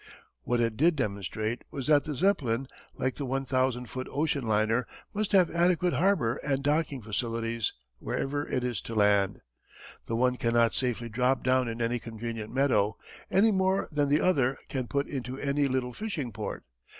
What 0.41 0.59
it 0.59 0.77
did 0.77 0.95
demonstrate 0.95 1.63
was 1.69 1.85
that 1.85 2.05
the 2.05 2.15
Zeppelin, 2.15 2.65
like 2.95 3.17
the 3.17 3.25
one 3.27 3.45
thousand 3.45 3.87
foot 3.87 4.07
ocean 4.09 4.47
liner, 4.47 4.87
must 5.13 5.31
have 5.31 5.51
adequate 5.51 5.93
harbour 5.93 6.37
and 6.37 6.63
docking 6.63 7.03
facilities 7.03 7.71
wherever 7.99 8.49
it 8.49 8.63
is 8.63 8.81
to 8.81 8.95
land. 8.95 9.41
The 10.07 10.15
one 10.15 10.37
cannot 10.37 10.73
safely 10.73 11.07
drop 11.07 11.43
down 11.43 11.67
in 11.67 11.83
any 11.83 11.99
convenient 11.99 12.51
meadow, 12.51 12.97
any 13.29 13.51
more 13.51 13.87
than 13.91 14.09
the 14.09 14.21
other 14.21 14.57
can 14.69 14.87
put 14.87 15.05
into 15.05 15.37
any 15.39 15.67
little 15.67 15.93
fishing 15.93 16.31
port. 16.31 16.65